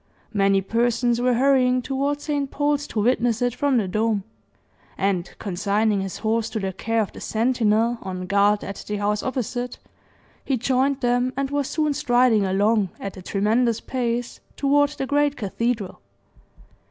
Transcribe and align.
Many 0.33 0.61
persons 0.61 1.21
were 1.21 1.35
hurrying 1.35 1.83
toward 1.83 2.21
St. 2.21 2.49
Paul's 2.49 2.87
to 2.87 2.99
witness 2.99 3.39
it 3.39 3.53
from 3.53 3.77
the 3.77 3.87
dome; 3.87 4.23
and 4.97 5.31
consigning 5.37 6.01
his 6.01 6.17
horse 6.17 6.49
to 6.49 6.59
the 6.59 6.73
care 6.73 7.01
of 7.03 7.11
the 7.11 7.21
sentinel 7.21 7.99
on 8.01 8.25
guard 8.25 8.63
at 8.63 8.83
the 8.87 8.95
house 8.95 9.21
opposite, 9.21 9.77
he 10.43 10.57
joined 10.57 11.01
them, 11.01 11.33
and 11.37 11.51
was 11.51 11.67
soon 11.67 11.93
striding 11.93 12.47
along, 12.47 12.89
at 12.99 13.15
a 13.15 13.21
tremendous 13.21 13.79
pace, 13.79 14.39
toward 14.57 14.89
the 14.89 15.05
great 15.05 15.35
cathedral. 15.37 16.01